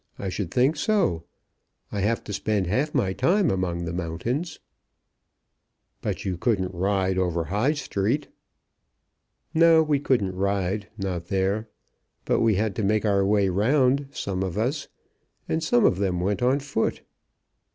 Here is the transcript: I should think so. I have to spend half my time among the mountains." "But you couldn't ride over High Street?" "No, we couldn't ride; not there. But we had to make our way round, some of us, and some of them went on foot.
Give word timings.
I 0.17 0.29
should 0.29 0.49
think 0.49 0.77
so. 0.77 1.25
I 1.91 1.99
have 1.99 2.23
to 2.23 2.33
spend 2.33 2.65
half 2.65 2.95
my 2.95 3.13
time 3.13 3.51
among 3.51 3.85
the 3.85 3.93
mountains." 3.93 4.59
"But 6.01 6.25
you 6.25 6.37
couldn't 6.39 6.73
ride 6.73 7.19
over 7.19 7.43
High 7.43 7.73
Street?" 7.73 8.27
"No, 9.53 9.83
we 9.83 9.99
couldn't 9.99 10.33
ride; 10.35 10.87
not 10.97 11.27
there. 11.27 11.69
But 12.25 12.39
we 12.39 12.55
had 12.55 12.75
to 12.77 12.83
make 12.83 13.05
our 13.05 13.23
way 13.23 13.47
round, 13.49 14.07
some 14.09 14.41
of 14.41 14.57
us, 14.57 14.87
and 15.47 15.63
some 15.63 15.85
of 15.85 15.99
them 15.99 16.19
went 16.19 16.41
on 16.41 16.61
foot. 16.61 17.03